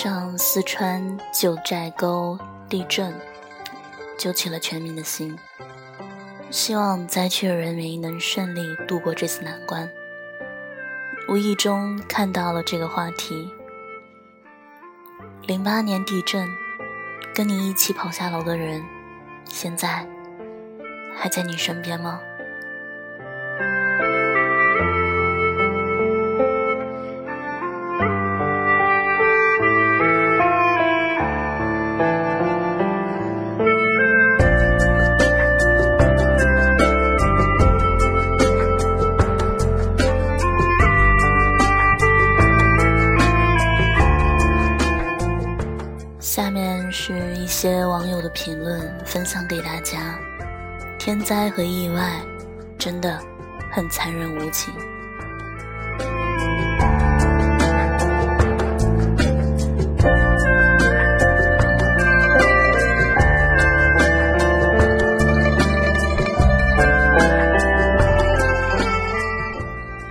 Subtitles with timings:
[0.00, 2.38] 上，四川九寨沟
[2.68, 3.12] 地震，
[4.16, 5.36] 揪起了全民的心。
[6.50, 9.90] 希望灾区的人民能顺利度过这次难关。
[11.28, 13.52] 无意中看到了这个话题。
[15.42, 16.48] 零八年地震，
[17.34, 18.80] 跟你一起跑下楼的人，
[19.46, 20.06] 现在
[21.16, 22.20] 还在你身边吗？
[47.60, 50.16] 些网友的评论分享给大家：
[50.96, 52.20] 天灾和意外
[52.78, 53.18] 真的
[53.72, 54.72] 很残忍无情。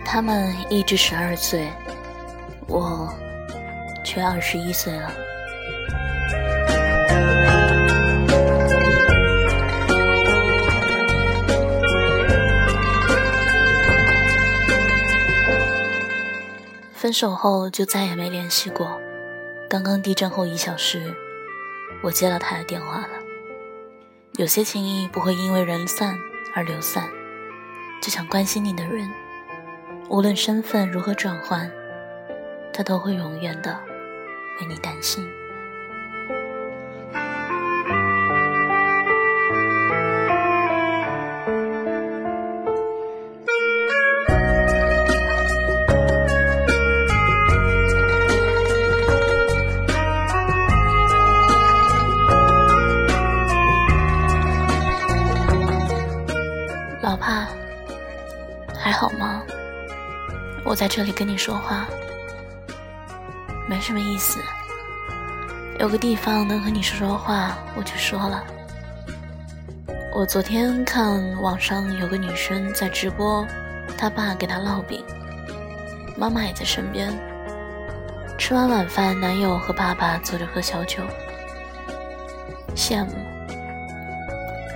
[0.03, 1.69] 他们一直十二岁，
[2.67, 3.09] 我
[4.03, 5.09] 却二十一岁了。
[17.07, 18.99] 分手后就再也没联系过。
[19.69, 21.15] 刚刚地震后一小时，
[22.03, 23.09] 我接到他的电话了。
[24.33, 26.19] 有些情谊不会因为人散
[26.53, 27.09] 而流散，
[28.01, 29.09] 就想关心你的人，
[30.09, 31.71] 无论身份如何转换，
[32.73, 33.79] 他都会永远的
[34.59, 35.25] 为你担心。
[60.77, 61.87] 在这里跟你说话，
[63.67, 64.39] 没什么意思。
[65.79, 68.43] 有个地方能和你说说话，我就说了。
[70.13, 73.43] 我昨天看网上有个女生在直播，
[73.97, 75.03] 她爸给她烙饼，
[76.15, 77.11] 妈妈也在身边。
[78.37, 81.01] 吃完晚饭，男友和爸爸坐着喝小酒，
[82.75, 83.13] 羡慕，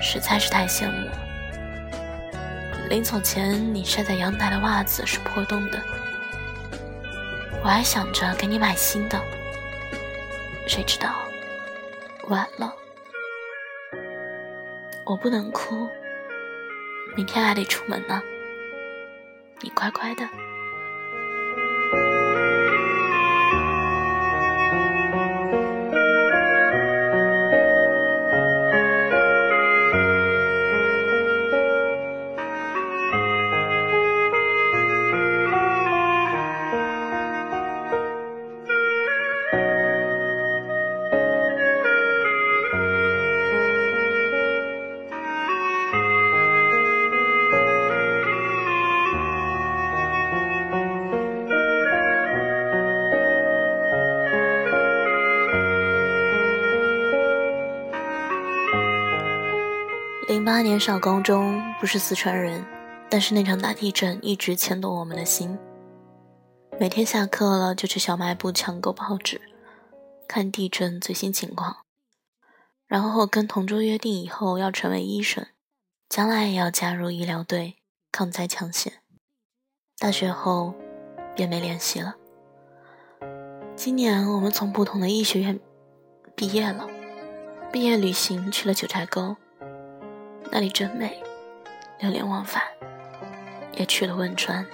[0.02, 1.08] 实在是太羡慕。
[2.92, 5.82] 临走前，你晒在阳台的袜子是破洞的，
[7.64, 9.18] 我还想着给你买新的，
[10.68, 11.16] 谁知道
[12.28, 12.76] 晚了。
[15.06, 15.88] 我不能哭，
[17.16, 18.22] 明天还得出门呢，
[19.62, 20.28] 你乖乖的。
[60.62, 62.64] 八年上高中，不是四川人，
[63.10, 65.58] 但是那场大地震一直牵动我们的心。
[66.80, 69.42] 每天下课了就去小卖部抢购报纸，
[70.28, 71.78] 看地震最新情况，
[72.86, 75.48] 然后跟同桌约定以后要成为医生，
[76.08, 77.78] 将来也要加入医疗队
[78.12, 78.94] 抗灾抢险。
[79.98, 80.76] 大学后
[81.36, 82.18] 便没联系了。
[83.76, 85.60] 今年我们从不同的医学院
[86.36, 86.88] 毕业了，
[87.72, 89.36] 毕业旅行去了九寨沟。
[90.54, 91.24] 那里真美，
[92.00, 92.62] 流连忘返，
[93.72, 94.66] 也去了汶川。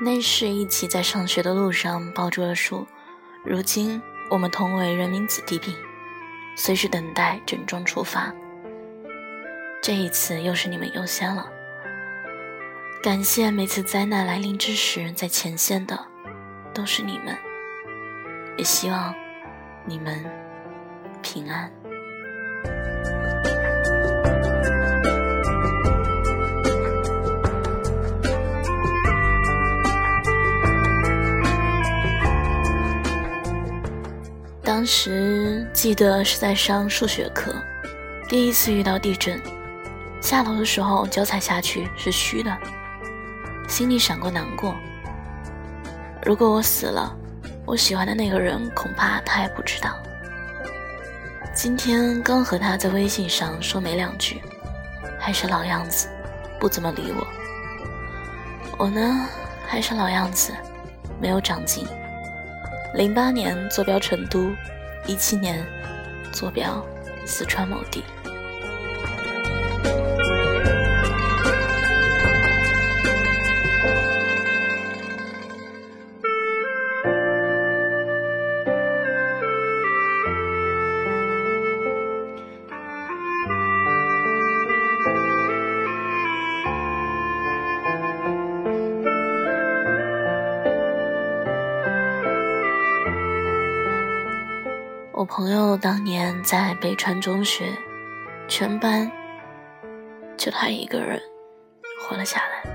[0.00, 2.86] 那时一起在上学的路上抱住了树，
[3.44, 4.02] 如今。
[4.30, 5.74] 我们同为人民子弟兵，
[6.56, 8.32] 随时等待整装出发。
[9.82, 11.48] 这一次又是你们优先了。
[13.02, 15.98] 感谢每次灾难来临之时在前线的，
[16.72, 17.36] 都是你们。
[18.56, 19.14] 也希望
[19.84, 20.24] 你们
[21.22, 21.70] 平安。
[34.84, 37.54] 当时记得是在上数学课，
[38.28, 39.40] 第一次遇到地震，
[40.20, 42.54] 下楼的时候脚踩下去是虚的，
[43.66, 44.76] 心里闪过难过。
[46.22, 47.16] 如果我死了，
[47.64, 49.96] 我喜欢的那个人恐怕他也不知道。
[51.54, 54.42] 今天刚和他在微信上说没两句，
[55.18, 56.08] 还是老样子，
[56.60, 57.26] 不怎么理我。
[58.76, 59.26] 我呢，
[59.66, 60.52] 还是老样子，
[61.18, 61.88] 没有长进。
[62.94, 64.54] 零八年坐标成都，
[65.04, 65.66] 一七年
[66.30, 66.80] 坐标
[67.26, 68.04] 四川某地。
[95.16, 97.66] 我朋友当年在北川中学，
[98.48, 99.08] 全班
[100.36, 101.22] 就他一个人
[102.00, 102.73] 活了下来。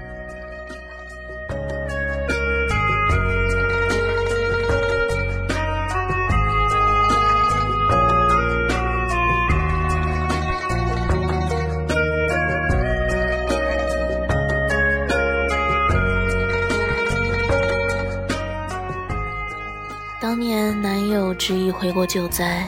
[20.22, 22.68] 当年男友执意回国救灾，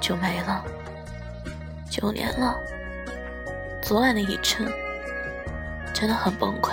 [0.00, 0.64] 就没了。
[1.90, 2.56] 九年了，
[3.82, 4.66] 昨晚的一程
[5.92, 6.72] 真的很崩溃。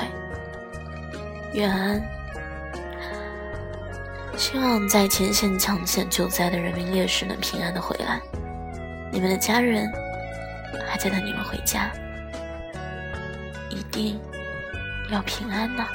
[1.54, 2.02] 愿安，
[4.38, 8.22] 希望在前线抢险救灾的人民烈士能平安的回来。
[9.12, 9.92] 你们的家人
[10.88, 11.92] 还在等你们回家，
[13.70, 14.18] 一定
[15.12, 15.86] 要平安呐。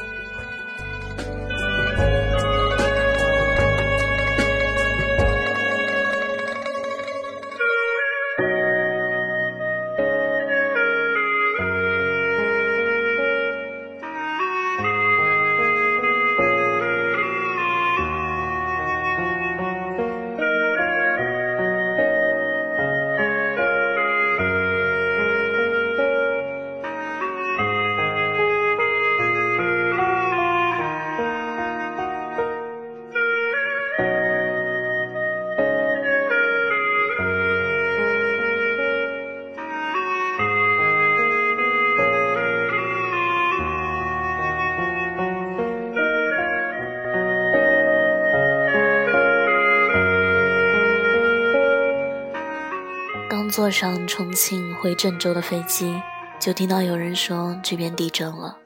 [53.49, 56.01] 坐上重庆回郑州的飞机，
[56.39, 58.59] 就听到有人说这边地震了，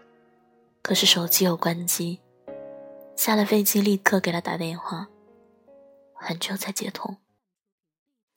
[0.82, 2.20] 可是手机又关机。
[3.16, 5.08] 下了飞机立刻给他打电话，
[6.14, 7.18] 很久才接通。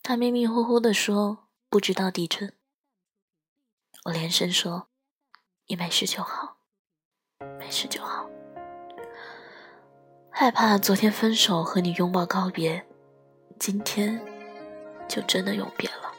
[0.03, 2.54] 他迷迷糊糊的说不知道地震。
[4.06, 4.87] 我连声说
[5.68, 6.57] 你没事就好，
[7.57, 8.30] 没事就好。
[10.30, 12.85] 害怕昨天分手和你拥抱告别，
[13.57, 14.19] 今天
[15.07, 16.11] 就真的永别了。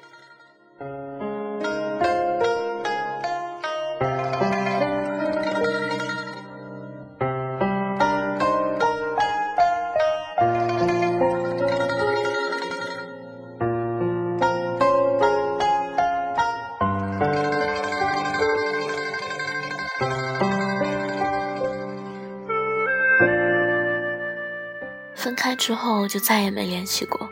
[25.37, 27.29] 开之后就再也没联系过。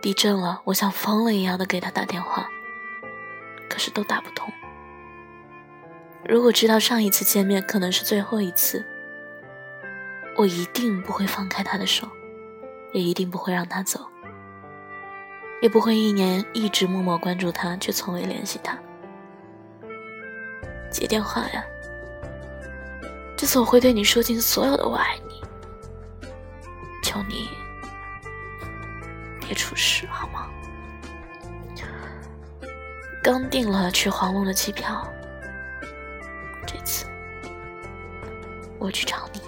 [0.00, 2.48] 地震了，我像疯了一样的给他打电话，
[3.68, 4.50] 可是都打不通。
[6.24, 8.86] 如果知道上一次见面可能是最后一次，
[10.36, 12.06] 我一定不会放开他的手，
[12.92, 14.06] 也一定不会让他走，
[15.60, 18.78] 也不会一年一直默默关注他却从未联系他。
[20.90, 21.64] 接电话呀！
[23.36, 25.27] 这次我会对你说尽所有的我爱你，
[27.18, 27.50] 求你。
[29.40, 30.48] 别出事好吗？
[33.22, 35.06] 刚订了去黄龙的机票，
[36.66, 37.06] 这次
[38.78, 39.40] 我去找你。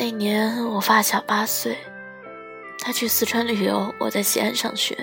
[0.00, 1.76] 那年我发小八岁，
[2.78, 4.96] 他去四川旅游，我在西安上学。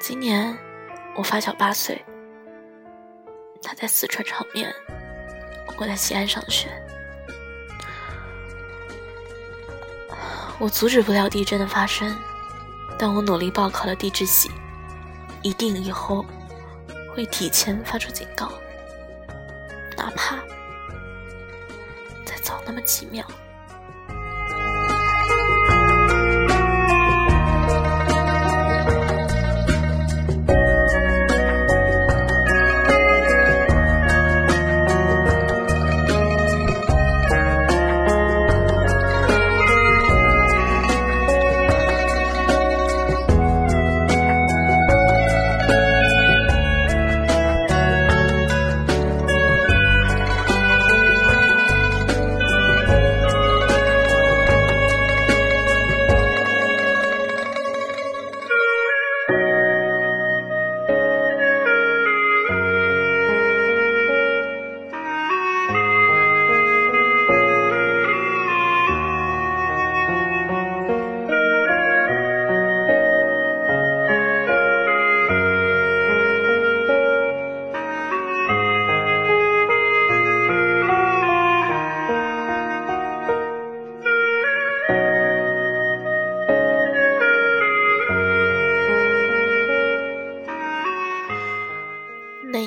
[0.00, 0.56] 今年
[1.16, 2.02] 我发小八岁，
[3.62, 4.74] 他在四川炒面，
[5.76, 6.70] 我在西安上学。
[10.58, 12.16] 我阻止不了地震的发生，
[12.98, 14.50] 但我努力报考了地质系，
[15.42, 16.24] 一定以后
[17.14, 18.50] 会提前发出警告，
[19.98, 20.38] 哪怕
[22.66, 23.24] 那么奇妙。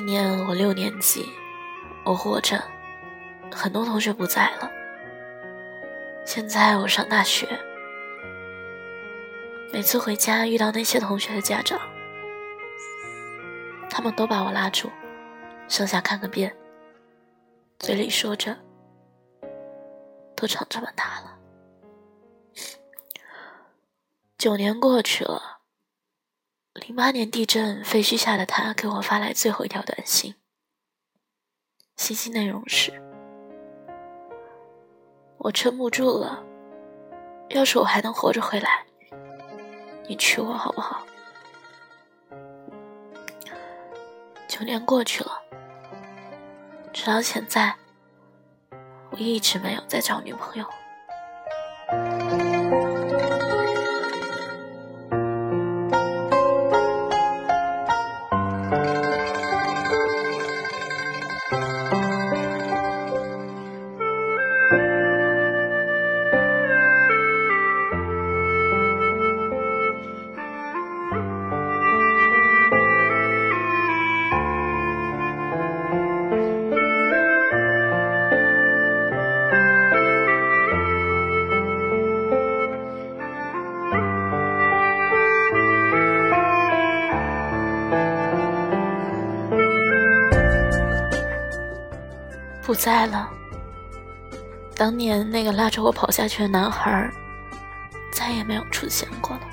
[0.08, 1.30] 年我六年级，
[2.02, 2.64] 我活着，
[3.52, 4.70] 很多同学不在了。
[6.24, 7.46] 现在我上大学，
[9.70, 11.78] 每次回家遇到那些同学的家长，
[13.90, 14.90] 他们都把我拉住，
[15.68, 16.56] 上下看个遍，
[17.78, 18.56] 嘴里说着
[20.34, 21.38] ：“都长这么大了。”
[24.38, 25.57] 九年过去了。
[26.86, 30.34] 零八年地震废墟下的他给我发来最后一条短信，
[31.96, 33.02] 信息内容是
[35.38, 36.42] ：“我撑不住了，
[37.50, 38.84] 要是我还能活着回来，
[40.08, 41.04] 你娶我好不好？”
[44.48, 45.42] 九年过去了，
[46.92, 47.74] 直到现在，
[49.10, 50.66] 我一直没有再找女朋友。
[92.68, 93.30] 不在了。
[94.76, 97.10] 当年那个拉着我跑下去的男孩，
[98.12, 99.47] 再也没有出现过了。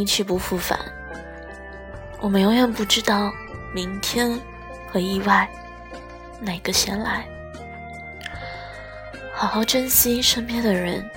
[0.00, 0.78] 一去不复返，
[2.20, 3.30] 我们永远不知道
[3.74, 4.40] 明天
[4.90, 5.46] 和意外
[6.40, 7.28] 哪个先来。
[9.34, 11.08] 好好珍惜身边的人，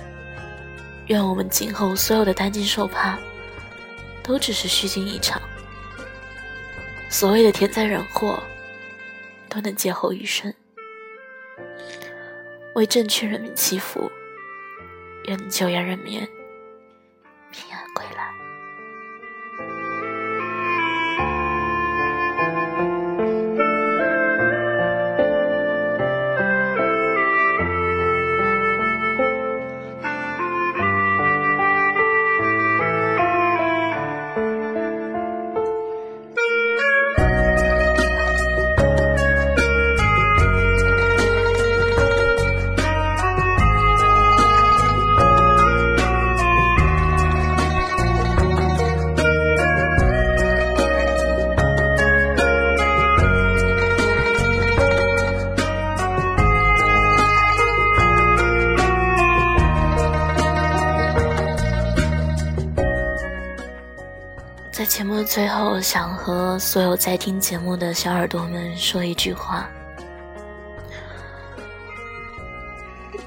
[1.06, 3.18] 愿我们今后所有的担惊受怕
[4.22, 5.40] 都只是虚惊一场。
[7.08, 8.42] 所谓的天灾人祸
[9.48, 10.52] 都能劫后余生。
[12.74, 14.10] 为政区人民祈福，
[15.24, 16.26] 愿九阳人民
[65.14, 69.68] 么最后想和所有在听节目的小耳朵们说一句话：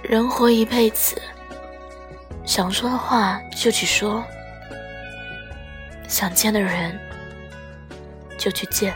[0.03, 1.22] 人活一辈子，
[2.44, 4.22] 想说的话就去说，
[6.10, 7.00] 想见的人
[8.38, 8.94] 就去见。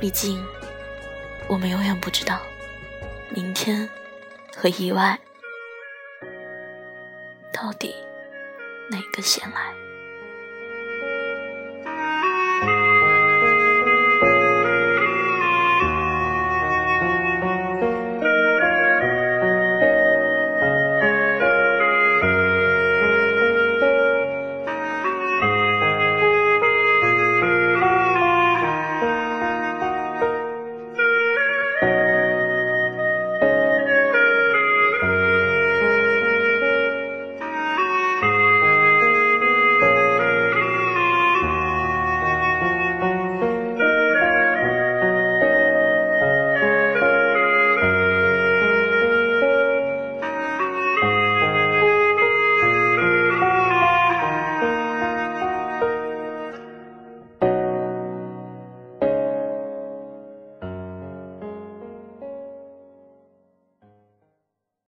[0.00, 0.44] 毕竟，
[1.46, 2.40] 我们永远不知道
[3.28, 3.88] 明天
[4.56, 5.16] 和意外
[7.52, 7.94] 到底
[8.88, 9.87] 哪个先来。